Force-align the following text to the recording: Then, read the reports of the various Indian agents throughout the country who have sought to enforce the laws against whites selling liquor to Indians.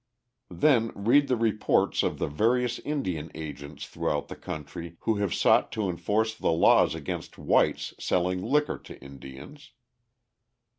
Then, 0.49 0.91
read 0.95 1.27
the 1.27 1.35
reports 1.35 2.01
of 2.01 2.17
the 2.17 2.25
various 2.25 2.79
Indian 2.79 3.29
agents 3.35 3.85
throughout 3.85 4.29
the 4.29 4.35
country 4.35 4.97
who 5.01 5.17
have 5.17 5.31
sought 5.31 5.71
to 5.73 5.87
enforce 5.91 6.33
the 6.33 6.51
laws 6.51 6.95
against 6.95 7.37
whites 7.37 7.93
selling 7.99 8.43
liquor 8.43 8.79
to 8.79 8.99
Indians. 8.99 9.73